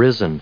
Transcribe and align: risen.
risen. 0.00 0.38